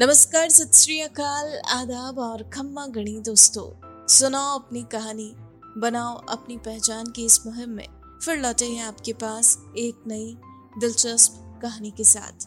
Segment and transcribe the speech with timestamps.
[0.00, 5.32] नमस्कार, सत श्री अकाल, आदाब और खम्मा गणी दोस्तों। सुनाओ अपनी कहानी,
[5.78, 10.36] बनाओ अपनी पहचान की इस मुहिम में। फिर लौटे हैं आपके पास एक नई,
[10.78, 12.46] दिलचस्प कहानी के साथ।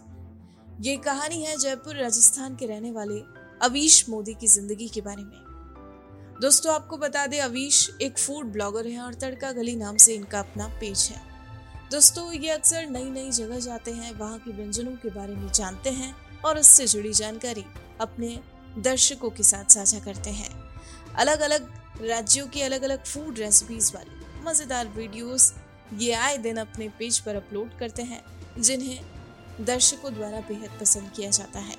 [0.81, 3.19] ये कहानी है जयपुर, राजस्थान के रहने वाले
[3.61, 8.87] अवीश मोदी की ज़िंदगी के बारे में। दोस्तों, आपको बता दें, अवीश एक फ़ूड ब्लॉगर
[8.87, 11.21] है और तड़का गली नाम से इनका अपना पेज है।
[11.91, 15.89] दोस्तों, ये अक्सर नई नई जगह जाते हैं, वहाँ के व्यंजनों के बारे में जानते
[15.89, 17.65] हैं और उससे जुड़ी जानकारी
[18.01, 18.39] अपने
[18.77, 20.49] दर्शकों के साथ साझा करते हैं।
[21.15, 21.69] अलग अलग
[22.01, 25.53] राज्यों की अलग अलग फ़ूड रेसिपीज़ वाली मज़ेदार वीडियोस
[25.95, 28.23] ये आए दिन अपने पेज पर अपलोड करते हैं,
[28.59, 31.75] जिन्हें दर्शकों द्वारा बेहद पसंद किया जाता है।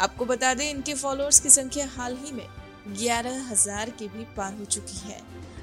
[0.00, 2.46] आपको बता दें, इनके फॉलोअर्स की संख्या हाल ही में
[2.88, 5.20] ग्यारह हज़ार के भी पार हो चुकी है।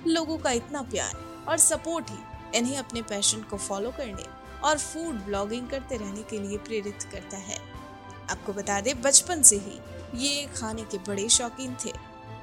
[0.08, 4.25] लोगों का इतना प्यार और सपोर्ट ही इन्हें अपने पैशन को फॉलो करने
[4.63, 7.58] और फ़ूड ब्लॉगिंग करते रहने के लिए प्रेरित करता है।
[8.31, 9.80] आपको बता दें, बचपन से ही
[10.17, 11.91] ये खाने के बड़े शौकीन थे।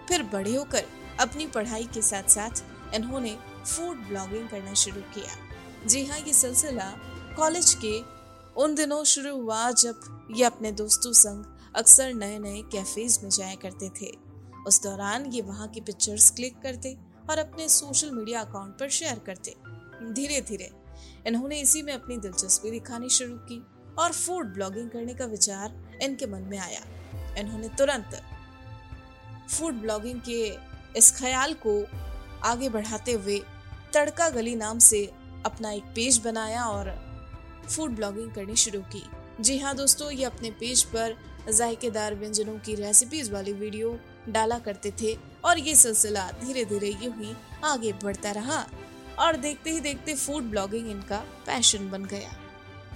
[0.09, 0.85] फिर बड़े होकर
[1.21, 6.91] अपनी पढ़ाई के साथ साथ इन्होंने फ़ूड ब्लॉगिंग करना शुरू किया। जी हाँ ये सिलसिला
[7.37, 7.99] कॉलेज के
[8.63, 11.45] उन दिनों शुरू हुआ जब ये अपने दोस्तों संग
[11.77, 14.13] अक्सर नए नए कैफेज में जाया करते थे।
[14.67, 16.97] उस दौरान ये वहाँ की पिक्चर्स क्लिक करते
[17.31, 19.55] और अपने सोशल मीडिया अकाउंट पर शेयर करते।
[20.13, 20.71] धीरे धीरे
[21.27, 23.63] इन्होंने इसी में अपनी दिलचस्पी दिखानी शुरू की।
[23.99, 26.81] और फ़ूड ब्लॉगिंग करने का विचार इनके मन में आया।
[27.39, 28.21] इन्होंने तुरंत
[29.49, 30.43] फ़ूड ब्लॉगिंग के
[30.99, 31.83] इस ख्याल को
[32.45, 33.39] आगे बढ़ाते हुए
[33.95, 35.05] तड़का गली नाम से
[35.47, 36.91] अपना एक पेज बनाया और
[37.69, 39.03] फ़ूड ब्लॉगिंग करनी शुरू की।
[39.41, 41.17] जी हाँ दोस्तों, ये अपने पेज पर
[41.53, 47.15] जायकेदार व्यंजनों की रेसिपीज़ वाली वीडियो डाला करते थे और ये सिलसिला धीरे धीरे यूँ
[47.17, 47.35] ही
[47.65, 48.65] आगे बढ़ता रहा
[49.19, 52.31] और देखते ही देखते फ़ूड ब्लॉगिंग इनका पैशन बन गया।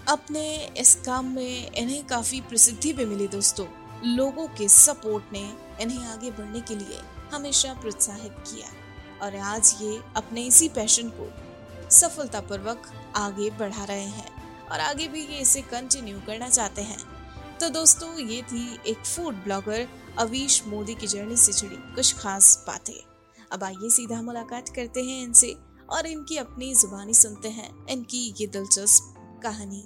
[0.08, 3.66] अपने इस काम में इन्हें काफ़ी प्रसिद्धि भी मिली दोस्तों।
[4.04, 5.40] लोगों के सपोर्ट ने
[5.80, 7.00] इन्हें आगे बढ़ने के लिए
[7.32, 8.68] हमेशा प्रोत्साहित किया
[9.26, 11.28] और आज ये अपने इसी पैशन को
[11.90, 16.98] सफलतापूर्वक आगे बढ़ा रहे हैं और आगे भी ये इसे कंटिन्यू करना चाहते हैं।
[17.60, 19.88] तो दोस्तों, ये थी एक फ़ूड ब्लॉगर
[20.18, 22.94] अवीश मोदी की जर्नी से जुड़ी कुछ खास बातें।
[23.52, 25.54] अब आइए सीधा मुलाकात करते हैं इनसे
[25.90, 29.84] और इनकी अपनी जुबानी सुनते हैं। इनकी ये दिलचस्प कहानी।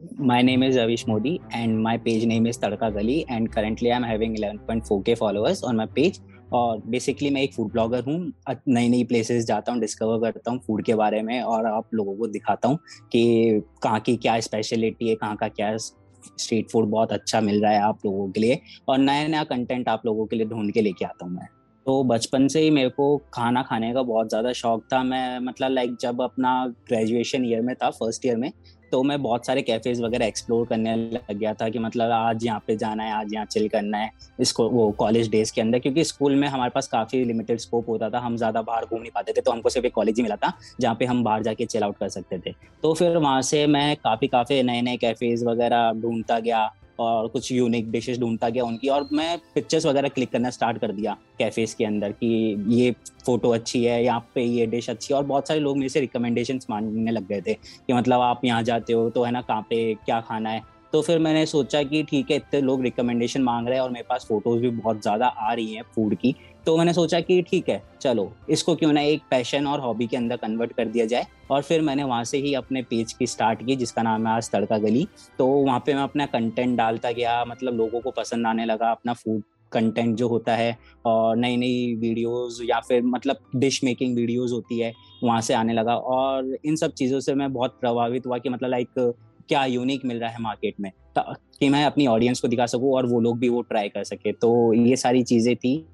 [0.00, 4.04] My name is Avish Modi and my page name is Tadka Gali and currently I'm
[4.04, 6.20] having 11.4k followers on my page.
[6.52, 8.32] और बेसिकली मैं एक फ़ूड ब्लॉगर हूँ
[8.68, 12.16] नई नई प्लेसेस जाता हूँ डिस्कवर करता हूँ फ़ूड के बारे में और आप लोगों
[12.16, 12.78] को दिखाता हूँ
[13.12, 17.72] कि कहाँ की क्या स्पेशलिटी है, कहाँ का क्या स्ट्रीट फ़ूड बहुत अच्छा मिल रहा
[17.72, 20.80] है आप लोगों के लिए और नया नया कंटेंट आप लोगों के लिए ढूंढ के
[20.82, 21.48] लेके आता हूँ मैं।
[21.86, 25.70] तो बचपन से ही मेरे को खाना खाने का बहुत ज़्यादा शौक था। मैं मतलब
[25.72, 26.50] लाइक जब अपना
[26.88, 28.50] ग्रेजुएशन ईयर में था फ़र्स्ट ईयर में
[28.92, 32.62] तो मैं बहुत सारे कैफेज वगैरह एक्सप्लोर करने लग गया था कि मतलब आज यहाँ
[32.66, 34.10] पे जाना है, आज यहाँ चिल करना है,
[34.40, 38.10] इसको, वो कॉलेज डेज़ के अंदर। क्योंकि स्कूल में हमारे पास काफ़ी लिमिटेड स्कोप होता
[38.10, 40.36] था, हम ज़्यादा बाहर घूम नहीं पाते थे तो हमको सिर्फ़ एक कॉलेज ही मिला
[40.36, 43.66] था, जहाँ पे हम बाहर जाके चिल आउट कर सकते थे। तो फिर वहाँ से
[43.68, 46.66] मैं काफ़ी काफ़ी नए नए कैफेज वगैरह ढूंढता गया
[46.98, 50.92] और कुछ यूनिक डिशेस ढूंढता गया उनकी और मैं पिक्चर्स वगैरह क्लिक करना स्टार्ट कर
[50.92, 52.28] दिया कैफेज के अंदर कि
[52.68, 52.90] ये
[53.26, 56.00] फ़ोटो अच्छी है, यहाँ पे ये डिश अच्छी है और बहुत सारे लोग मेरे से
[56.00, 59.62] रिकमेंडेशन मांगने लग गए थे कि मतलब आप यहाँ जाते हो तो है ना कहाँ
[59.70, 60.62] पे क्या खाना है।
[60.92, 64.06] तो फिर मैंने सोचा कि ठीक है, इतने लोग रिकमेंडेशन मांग रहे हैं और मेरे
[64.08, 66.34] पास फ़ोटोज़ भी बहुत ज़्यादा आ रही हैं फ़ूड की।
[66.66, 70.16] तो मैंने सोचा कि ठीक है, चलो, इसको क्यों ना एक पैशन और हॉबी के
[70.16, 73.64] अंदर कन्वर्ट कर दिया जाए। और फिर मैंने वहाँ से ही अपने पेज की स्टार्ट
[73.66, 75.06] की, जिसका नाम है आज तड़का गली।
[75.38, 79.12] तो वहाँ पे मैं अपना कंटेंट डालता गया मतलब लोगों को पसंद आने लगा, अपना
[79.12, 80.76] फ़ूड कंटेंट जो होता है
[81.06, 84.92] और नई नई वीडियोस या फिर मतलब डिश मेकिंग वीडियोस होती है,
[85.24, 88.70] वहाँ से आने लगा। और इन सब चीज़ों से मैं बहुत प्रभावित हुआ कि मतलब
[88.70, 89.14] लाइक
[89.48, 90.90] क्या यूनिक मिल रहा है मार्केट में?
[91.18, 94.32] कि मैं अपनी ऑडियंस को दिखा सकूँ और वो लोग भी वो ट्राई कर सके।
[94.32, 95.86] तो ये सारी चीज़ें थी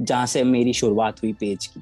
[0.00, 1.80] जहाँ से मेरी शुरुआत हुई पेज की।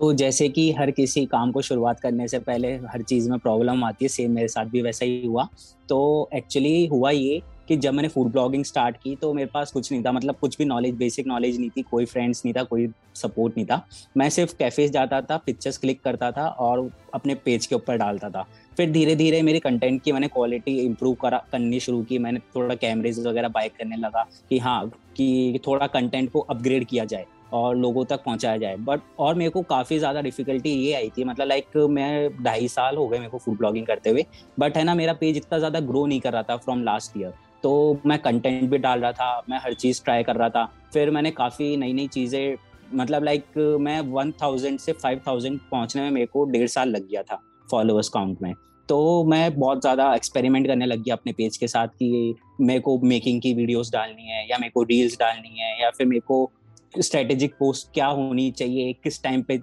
[0.00, 3.84] तो जैसे कि हर किसी काम को शुरुआत करने से पहले हर चीज़ में प्रॉब्लम
[3.84, 5.48] आती है सेम मेरे साथ भी वैसा ही हुआ।
[5.88, 9.90] तो एक्चुअली हुआ ये कि जब मैंने फ़ूड ब्लॉगिंग स्टार्ट की तो मेरे पास कुछ
[9.92, 12.88] नहीं था। मतलब कुछ भी नॉलेज बेसिक नॉलेज नहीं थी, कोई फ्रेंड्स नहीं था, कोई
[13.16, 13.82] सपोर्ट नहीं था।
[14.16, 18.30] मैं सिर्फ़ कैफेज जाता था पिक्चर्स क्लिक करता था और अपने पेज के ऊपर डालता
[18.30, 18.46] था।
[18.76, 22.74] फिर धीरे धीरे मेरे कंटेंट की मैंने क्वालिटी इंप्रूव करा, करनी शुरू की। मैंने थोड़ा
[22.76, 24.86] कैमरेज वगैरह बाय करने लगा कि हाँ
[25.16, 29.50] कि थोड़ा कंटेंट को अपग्रेड किया जाए और लोगों तक पहुँचाया जाए। बट और मेरे
[29.50, 33.30] को काफ़ी ज़्यादा डिफिकल्टी ये आई थी मतलब लाइक मैं ढाई साल हो गए मेरे
[33.30, 34.24] को फ़ूड ब्लॉगिंग करते हुए।
[34.58, 37.32] बट है ना, मेरा पेज इतना ज़्यादा ग्रो नहीं कर रहा था फ्रॉम लास्ट ईयर
[37.66, 41.10] तो मैं कंटेंट भी डाल रहा था, मैं हर चीज़ ट्राई कर रहा था। फिर
[41.10, 42.56] मैंने काफ़ी नई नई चीज़ें
[42.94, 47.08] मतलब लाइक मैं वन थाउज़ेंड से फाइव थाउज़ेंड पहुँचने में मेरे को डेढ़ साल लग
[47.08, 47.40] गया था
[47.70, 48.52] फॉलोअर्स काउंट में।
[48.88, 52.98] तो मैं बहुत ज़्यादा एक्सपेरिमेंट करने लग गया अपने पेज के साथ कि मेरे को
[53.04, 56.50] मेकिंग की वीडियोस डालनी है या मेरे को रील्स डालनी है या फिर मेरे को
[56.94, 59.58] स्ट्रेटेजिक पोस्ट क्या होनी चाहिए, किस टाइम पे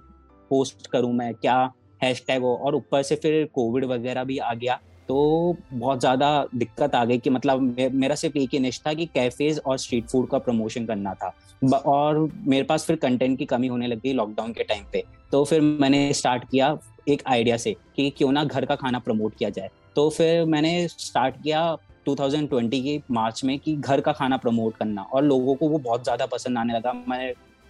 [0.50, 1.72] पोस्ट करूँ मैं, क्या
[2.02, 6.46] हैश टैग हो। और ऊपर से फिर कोविड वगैरह भी आ गया। तो बहुत ज़्यादा
[6.54, 10.08] दिक्कत आ गई कि मतलब मेरा सिर्फ़ एक ही निश था कि कैफेज और स्ट्रीट
[10.08, 11.34] फ़ूड का प्रमोशन करना था।
[11.78, 15.02] और मेरे पास फिर कंटेंट की कमी होने लग गई लॉकडाउन के टाइम पे।
[15.32, 16.76] तो फिर मैंने स्टार्ट किया
[17.08, 20.86] एक आइडिया से कि क्यों ना घर का खाना प्रमोट किया जाए। तो फिर मैंने
[20.88, 25.68] स्टार्ट किया 2020 के मार्च में कि घर का खाना प्रमोट करना और लोगों को
[25.68, 27.26] वो बहुत ज़्यादा पसंद आने लगा। मैंने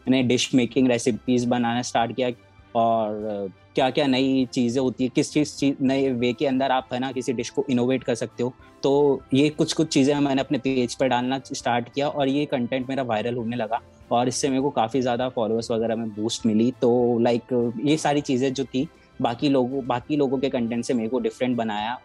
[0.07, 2.31] मैंने डिश मेकिंग रेसिपीज़ बनाना स्टार्ट किया
[2.75, 6.88] और क्या क्या नई चीज़ें होती है, किस चीज़, चीज़, नए वे के अंदर आप,
[6.93, 10.41] है ना, किसी डिश को इनोवेट कर सकते हो। तो ये कुछ कुछ चीज़ें मैंने
[10.41, 13.81] अपने पेज पर डालना स्टार्ट किया और ये कंटेंट मेरा वायरल होने लगा
[14.11, 18.21] और इससे मेरे को काफ़ी ज़्यादा फॉलोअर्स वगैरह में बूस्ट मिली। तो लाइक ये सारी
[18.21, 18.87] चीज़ें जो थी,
[19.19, 21.99] बाकी लोगों बाकी लोगों के कंटेंट से मेरे को डिफरेंट बनाया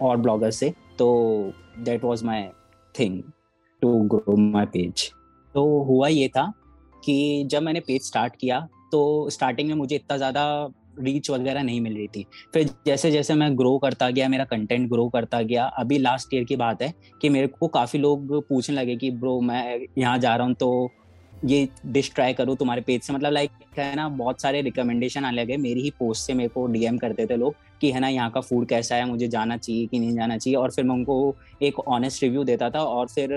[0.00, 2.48] और ब्लॉगर से। तो that was my
[2.94, 3.22] thing
[3.82, 5.10] to grow my page
[5.54, 6.52] तो हुआ ये था
[7.02, 10.44] कि जब मैंने पेज स्टार्ट किया तो स्टार्टिंग में मुझे इतना ज़्यादा
[11.00, 12.24] रीच वगैरह नहीं मिल रही थी।
[12.54, 16.44] फिर जैसे जैसे मैं ग्रो करता गया, मेरा कंटेंट ग्रो करता गया, अभी लास्ट ईयर
[16.44, 16.92] की बात है
[17.22, 20.90] कि मेरे को काफ़ी लोग पूछने लगे कि, ब्रो, मैं यहाँ जा रहा हूँ तो
[21.44, 25.36] ये डिश ट्राई करो तुम्हारे पेज से। मतलब लाइक है ना, बहुत सारे रिकमेंडेशन आने
[25.36, 28.30] लगे। मेरी ही पोस्ट से मेरे को डीएम करते थे लोग। कि है ना, यहाँ
[28.30, 31.36] का फ़ूड कैसा है, मुझे जाना चाहिए कि नहीं जाना चाहिए। और फिर मैं उनको
[31.62, 33.30] एक ऑनेस्ट रिव्यू देता था और फिर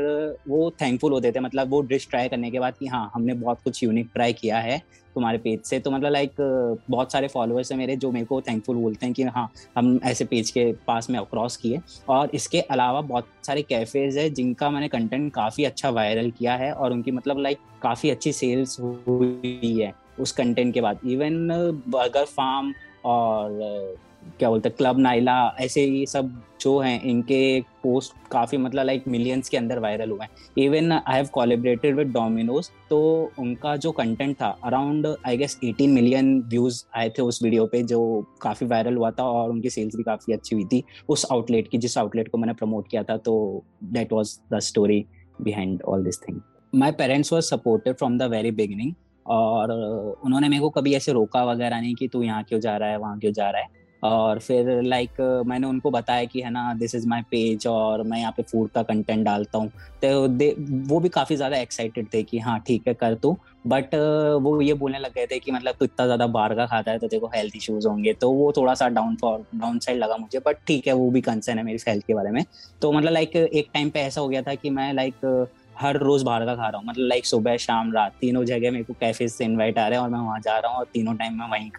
[0.48, 3.62] वो थैंकफुल होते थे। मतलब वो डिश ट्राई करने के बाद कि हाँ हमने बहुत
[3.64, 4.82] कुछ यूनिक ट्राई किया है
[5.16, 6.36] तुम्हारे पेज से। तो मतलब लाइक
[6.90, 10.26] बहुत सारे फॉलोअर्स हैं मेरे जो मेरे को थैंकफुल बोलते हैं कि हाँ हम ऐसे
[10.26, 11.80] पेज के पास में अक्रॉस किए।
[12.10, 16.72] और इसके अलावा बहुत सारे कैफेज है जिनका मैंने कंटेंट काफ़ी अच्छा वायरल किया है
[16.74, 21.48] और उनकी मतलब लाइक काफ़ी अच्छी सेल्स हुई है उस कंटेंट के बाद। इवन
[21.88, 22.74] बर्गर फार्म
[23.06, 23.60] और
[24.40, 26.32] क्या बोलते हैं, क्लब नाइला ऐसे ये सब
[26.62, 31.16] जो हैं, इनके पोस्ट काफ़ी मतलब लाइक मिलियंस के अंदर वायरल हुए हैं। Even I
[31.16, 33.00] have collaborated with Domino's तो
[33.40, 37.84] उनका जो कंटेंट था around I guess 18 million views आए थे उस वीडियो पे,
[37.84, 41.68] जो काफ़ी वायरल हुआ था और उनकी सेल्स भी काफ़ी अच्छी हुई थी उस आउटलेट
[41.68, 45.06] की, जिस आउटलेट को मैंने प्रमोट किया था तो that was the story
[45.42, 46.40] behind all this thing
[46.74, 48.94] my parents was supported from the very beginning
[49.26, 49.72] और
[50.26, 52.98] उन्होंने मेरे को कभी ऐसे रोका वगैरह नहीं कि तू यहाँ क्यों जा रहा है,
[52.98, 56.74] वहाँ क्यों जा रहा है। और फिर लाइक like, मैंने उनको बताया कि है ना
[56.74, 59.70] दिस इज़ माय पेज और मैं यहाँ पे फ़ूड का कंटेंट डालता हूँ।
[60.04, 60.54] तो दे
[60.88, 63.36] वो भी काफ़ी ज़्यादा एक्साइटेड थे कि हाँ ठीक है कर तू।
[63.68, 63.96] बट
[64.42, 67.00] वो ये बोलने लग गए थे कि मतलब तू इतना ज़्यादा बाहर का खाता है
[67.00, 70.58] तो देखो हेल्थ इश्यूज़ होंगे। तो वो थोड़ा सा डाउन डाउन साइड लगा मुझे बट
[70.68, 72.44] ठीक है वो भी कंसर्न है मेरी हेल्थ के बारे में।
[72.82, 75.48] तो मतलब लाइक एक टाइम पे ऐसा हो गया था कि मैं लाइक
[75.80, 78.84] हर रोज बाहर का खा रहा हूँ। मतलब लाइक सुबह शाम रात तीनों जगह मेरे
[78.84, 81.16] को कैफ़े से इनवाइट आ रहे हैं और मैं वहाँ जा रहा हूँ और तीनों
[81.16, 81.70] टाइम में वहीं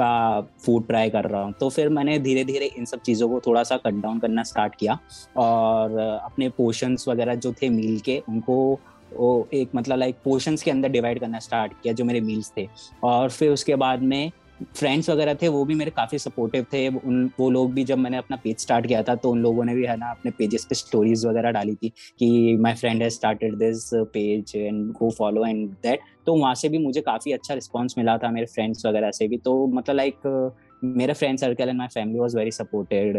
[0.00, 3.40] का फ़ूड ट्राई कर रहा हूँ। तो फिर मैंने धीरे धीरे इन सब चीज़ों को
[3.46, 4.98] थोड़ा सा कट डाउन करना स्टार्ट किया
[5.36, 8.78] और अपने पोर्शंस वगैरह जो थे मील के, उनको
[9.12, 12.66] वो एक मतलब लाइक पोशंस के अंदर डिवाइड करना स्टार्ट किया जो मेरे मील्स थे।
[13.04, 14.30] और फिर उसके बाद में
[14.60, 18.16] फ्रेंड्स वगैरह थे, वो भी मेरे काफ़ी सपोर्टिव थे। उन, वो लोग भी जब मैंने
[18.16, 20.74] अपना पेज स्टार्ट किया था तो उन लोगों ने भी, है ना, अपने पेजेस पे
[20.74, 21.88] स्टोरीज वगैरह डाली थी
[22.18, 26.68] कि my friend has started this page and go follow and that तो वहाँ से
[26.68, 30.52] भी मुझे काफ़ी अच्छा रिस्पॉन्स मिला था मेरे फ्रेंड्स वगैरह से भी। तो मतलब लाइक
[30.84, 33.16] मेरा friend circle and my family was very supported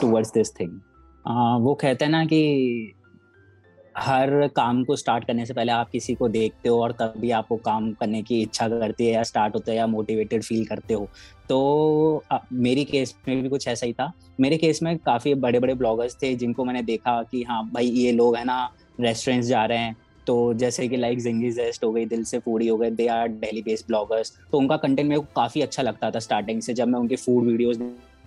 [0.00, 0.80] towards this thing
[1.64, 2.94] वो कहते हैं ना कि
[3.96, 7.56] हर काम को स्टार्ट करने से पहले आप किसी को देखते हो और तभी आपको
[7.56, 11.08] काम करने की इच्छा करती है या स्टार्ट होता है या मोटिवेटेड फील करते हो।
[11.48, 15.58] तो आ, मेरी केस में भी कुछ ऐसा ही था। मेरे केस में काफ़ी बड़े
[15.60, 18.64] बड़े ब्लॉगर्स थे जिनको मैंने देखा कि हाँ भाई ये लोग है ना
[19.00, 19.96] रेस्टोरेंट्स जा रहे हैं।
[20.26, 23.28] तो जैसे कि लाइक जिंगी जेस्ट हो गई दिल से फूडी हो गए they are
[23.28, 26.88] daily based bloggers तो उनका कंटेंट मेरे को काफ़ी अच्छा लगता था स्टार्टिंग से जब
[26.88, 27.82] मैं उनके फ़ूड वीडियोज़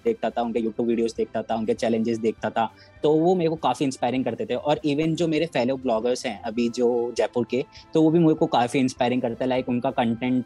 [0.06, 2.70] देखता था, उनके यूट्यूब वीडियोस देखता था, उनके चैलेंजेस देखता था
[3.04, 6.42] तो वो मेरे को काफ़ी इंस्पायरिंग करते थे। और इवन जो मेरे फेलो ब्लॉगर्स हैं,
[6.42, 9.92] अभी जो जयपुर के तो वो भी मेरे को काफ़ी इंस्पायरिंग करते हैं। लाइक उनका
[9.94, 10.46] कंटेंट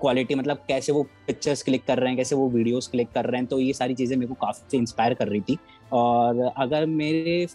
[0.00, 3.40] क्वालिटी मतलब कैसे वो पिक्चर्स क्लिक कर रहे हैं, कैसे वो वीडियोस क्लिक कर रहे
[3.40, 5.58] हैं तो ये सारी चीज़ें मेरे को काफ़ी इंस्पायर कर रही थी।
[5.92, 7.46] और अगर मेरे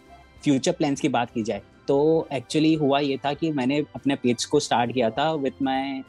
[0.44, 4.46] फ्यूचर प्लान्स की बात की जाए तो एक्चुअली हुआ ये था कि मैंने अपने पेज
[4.46, 6.02] को स्टार्ट किया था with my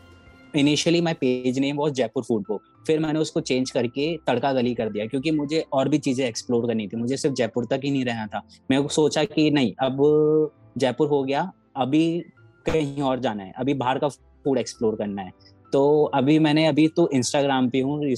[0.56, 4.74] initially my page name was Jaipur food book फिर मैंने उसको चेंज करके तड़का गली
[4.74, 7.90] कर दिया, क्योंकि मुझे और भी चीज़ें एक्सप्लोर करनी थी। मुझे सिर्फ़ जयपुर तक ही
[7.90, 12.24] नहीं रहना था। मैं सोचा कि नहीं, अब जयपुर हो गया, अभी
[12.66, 15.30] कहीं और जाना है, अभी बाहर का फ़ूड एक्सप्लोर करना है।
[15.74, 18.14] तो अभी मैंने अभी तो इंस्टाग्राम पे हूँ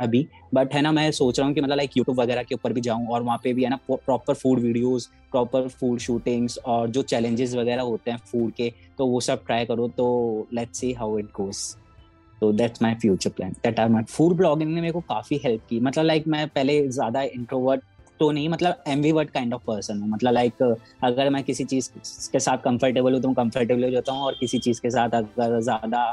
[0.00, 2.72] अभी। बट है ना मैं सोच रहा हूँ कि मतलब लाइक यूट्यूब वगैरह के ऊपर
[2.72, 6.88] भी जाऊँ और वहाँ पे भी है ना proper food videos proper food shootings और
[6.88, 10.92] जो चैलेंजेस वगैरह होते हैं फ़ूड के तो वो सब ट्राई करो। तो let's see
[10.92, 11.64] how it goes
[12.40, 15.66] तो that's my future plan that are my food blogging ने मेरे को काफ़ी हेल्प
[15.70, 17.82] की। मतलब लाइक like, मैं पहले ज़्यादा इंट्रोवर्ट
[18.20, 20.62] तो नहीं मतलब एमवीवर्ट काइंड ऑफ़ पर्सन हूँ। मतलब लाइक
[21.04, 21.90] अगर मैं किसी चीज़
[22.32, 25.60] के साथ कंफर्टेबल हूँ तो कंफर्टेबल हो जाता हूँ और किसी चीज़ के साथ अगर
[25.60, 26.06] ज़्यादा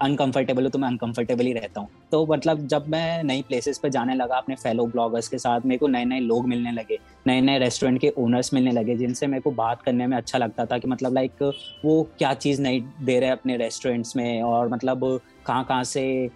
[0.00, 3.90] अनकंफर्टेबल हो तो मैं अनकंफर्टेबल ही रहता हूँ। तो मतलब जब मैं नई प्लेसेस पे
[3.90, 7.40] जाने लगा अपने फेलो ब्लॉगर्स के साथ, मेरे को नए नए लोग मिलने लगे नए
[7.40, 10.78] नए रेस्टोरेंट के ओनर्स मिलने लगे, जिनसे मेरे को बात करने में अच्छा लगता था
[10.78, 11.42] कि मतलब लाइक
[11.84, 16.30] वो क्या चीज़ नहीं दे रहे अपने रेस्टोरेंट्स में और मतलब कहाँ कहाँ से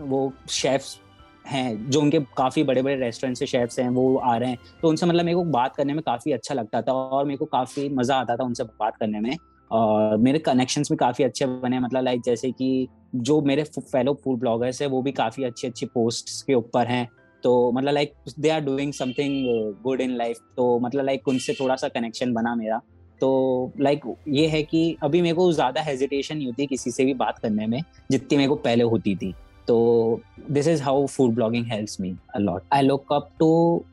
[0.00, 0.98] वो शेफ्स
[1.46, 4.88] हैं, जो उनके काफ़ी बड़े बड़े रेस्टोरेंट से शेफ्स हैं, वो आ रहे हैं। तो
[4.88, 7.88] उनसे मतलब मेरे को बात करने में काफ़ी अच्छा लगता था और मेरे को काफ़ी
[7.88, 9.36] मज़ा आता था उनसे बात करने में।
[9.70, 14.38] और मेरे कनेक्शंस भी काफ़ी अच्छे बने मतलब लाइक जैसे कि जो मेरे फेलो फ़ूड
[14.38, 17.08] ब्लॉगर्स है, वो भी काफ़ी अच्छी अच्छी पोस्ट के ऊपर हैं।
[17.42, 19.34] तो मतलब like they are doing something
[19.82, 22.80] good in life तो मतलब लाइक उनसे थोड़ा सा कनेक्शन बना मेरा।
[23.20, 27.14] तो लाइक ये है कि अभी मेरे को ज़्यादा हेजिटेशन नहीं होती किसी से भी
[27.16, 29.32] बात करने में, जितनी मेरे को पहले होती थी।
[29.68, 30.20] तो
[30.50, 33.84] this is how food blogging helps me a lot I look up to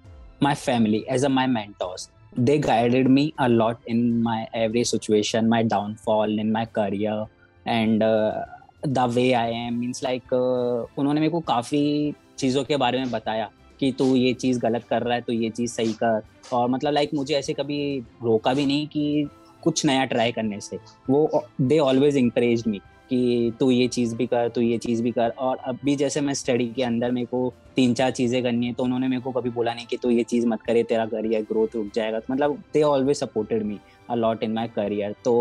[0.43, 5.47] my family as a my mentors they guided me a lot in my every situation
[5.47, 7.25] my downfall in my career
[7.65, 9.79] and the way i am.
[9.79, 13.49] Means like uh, उन्होंने मेरे को काफ़ी चीज़ों के बारे में बताया
[13.79, 16.21] कि तू ये चीज़ गलत कर रहा है तो ये चीज़ सही कर।
[16.53, 19.29] और मतलब लाइक मुझे ऐसे कभी रोका भी नहीं कि
[19.63, 20.77] कुछ नया ट्राई करने से।
[21.09, 25.11] वो दे ऑलवेज इंकरेज मी कि तू ये चीज़ भी कर तू ये चीज़ भी
[25.11, 28.67] कर। और अब भी जैसे मैं स्टडी के अंदर मेरे को तीन चार चीज़ें करनी
[28.67, 31.05] है तो उन्होंने मेरे को कभी बोला नहीं कि तू ये चीज़ मत करे तेरा
[31.05, 35.15] करियर ग्रोथ रुक जाएगा। तो मतलब they always supported me a lot in my career
[35.25, 35.33] तो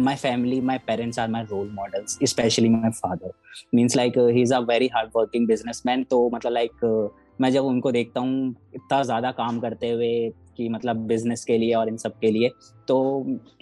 [0.00, 3.32] my family my parents are my role models specially my father
[3.74, 7.50] means like he is a very hard working business man तो मतलब like like, मैं
[7.52, 11.88] जब उनको देखता हूँ, इतना ज़्यादा काम करते हुए कि मतलब बिज़नेस के लिए और
[11.88, 12.50] इन सब के लिए
[12.88, 12.96] तो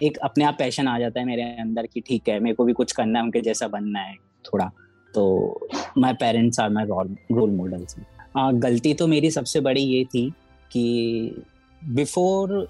[0.03, 2.73] एक अपने आप पैशन आ जाता है मेरे अंदर कि ठीक है, मेरे को भी
[2.73, 4.71] कुछ करना है, उनके जैसा बनना है थोड़ा।
[5.15, 5.69] तो
[5.99, 7.97] my parents are my role models
[8.37, 10.29] गलती तो मेरी सबसे बड़ी ये थी
[10.71, 11.45] कि
[11.83, 12.67] before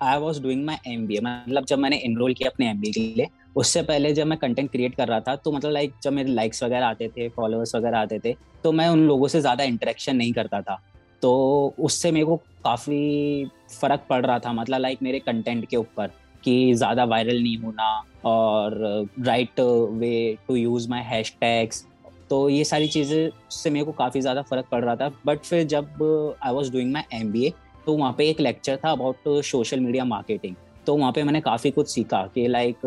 [0.00, 2.90] I was doing my M B A मतलब जब मैंने इनरोल किया अपने एम बी
[2.92, 6.12] के लिए उससे पहले जब मैं कंटेंट क्रिएट कर रहा था तो मतलब लाइक जब
[6.12, 8.34] मेरे लाइक्स वगैरह आते थे फॉलोअर्स वगैरह आते थे
[8.64, 10.80] तो मैं उन लोगों से ज़्यादा इंटरेक्शन नहीं करता था।
[11.22, 13.44] तो उससे मेरे को काफ़ी
[13.80, 16.10] फ़र्क पड़ रहा था मतलब लाइक मेरे कंटेंट के ऊपर
[16.44, 17.88] कि ज़्यादा वायरल नहीं होना
[18.24, 18.74] और
[19.20, 21.02] right way to use my
[21.40, 21.84] hashtags
[22.30, 25.64] तो ये सारी चीज़ें से मेरे को काफ़ी ज़्यादा फ़र्क पड़ रहा था। बट फिर
[25.64, 27.52] जब I was doing my M B A
[27.86, 30.54] तो वहाँ पे एक लेक्चर था अबाउट सोशल मीडिया मार्केटिंग
[30.86, 32.86] तो वहाँ पे मैंने काफ़ी कुछ सीखा कि लाइक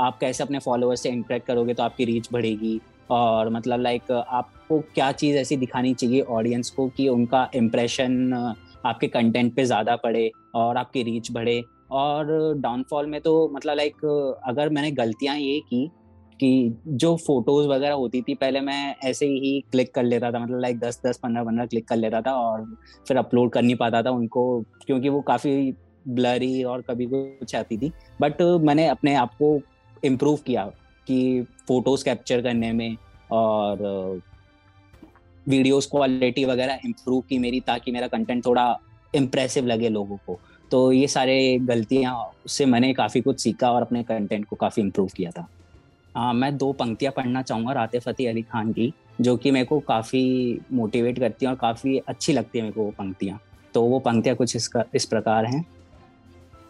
[0.00, 4.80] आप कैसे अपने फॉलोअर्स से इंटरेक्ट करोगे तो आपकी रीच बढ़ेगी और मतलब लाइक आपको
[4.94, 8.32] क्या चीज़ ऐसी दिखानी चाहिए ऑडियंस को कि उनका इम्प्रेशन
[8.86, 12.26] आपके कंटेंट पे ज़्यादा पड़े और आपकी रीच बढ़े। और
[12.58, 14.04] डाउनफॉल में तो मतलब लाइक
[14.46, 15.86] अगर मैंने गलतियाँ ये की
[16.40, 20.60] कि जो फ़ोटोज़ वगैरह होती थी, पहले मैं ऐसे ही क्लिक कर लेता था मतलब
[20.60, 22.64] लाइक दस दस, पंद्रह पंद्रह क्लिक कर लेता था और
[23.08, 25.72] फिर अपलोड कर नहीं पाता था उनको, क्योंकि वो काफ़ी
[26.08, 29.60] ब्लरी और कभी कुछ आती थी। बट मैंने अपने आप को
[30.04, 30.64] इम्प्रूव किया
[31.06, 32.96] कि फ़ोटोज़ कैप्चर करने में
[33.30, 34.20] और
[35.46, 38.78] वीडियोस क्वालिटी वगैरह इम्प्रूव की मेरी ताकि मेरा कंटेंट थोड़ा
[39.14, 40.38] इम्प्रेसिव लगे लोगों को।
[40.70, 42.14] तो ये सारे गलतियाँ
[42.46, 45.46] उससे मैंने काफ़ी कुछ सीखा और अपने कंटेंट को काफ़ी इम्प्रूव किया था।
[46.14, 49.80] हाँ मैं दो पंक्तियाँ पढ़ना चाहूँगा, रात फ़तेह अली खान की, जो कि मेरे को
[49.80, 53.38] काफ़ी मोटिवेट करती हैं और काफ़ी अच्छी लगती है मेरे को वो पंक्तियाँ।
[53.74, 55.64] तो वो पंक्तियाँ कुछ इसका इस प्रकार हैं।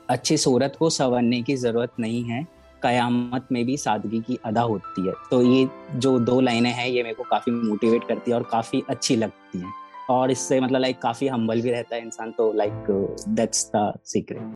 [0.09, 2.47] अच्छी सूरत को संवरने की ज़रूरत नहीं है,
[2.83, 7.03] कयामत में भी सादगी की अदा होती है। तो ये जो दो लाइनें हैं, ये
[7.03, 9.73] मेरे को काफ़ी मोटिवेट करती है और काफ़ी अच्छी लगती हैं।
[10.11, 12.87] और इससे मतलब लाइक काफ़ी हम्बल भी रहता है इंसान तो लाइक
[13.29, 14.55] दैट्स द सीक्रेट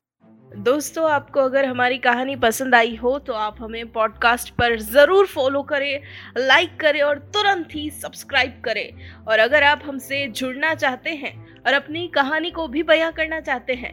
[0.57, 5.63] दोस्तों, आपको अगर हमारी कहानी पसंद आई हो तो आप हमें पॉडकास्ट पर ज़रूर फॉलो
[5.63, 6.01] करें
[6.39, 11.73] लाइक करें और तुरंत ही सब्सक्राइब करें। और अगर आप हमसे जुड़ना चाहते हैं और
[11.75, 13.93] अपनी कहानी को भी बयां करना चाहते हैं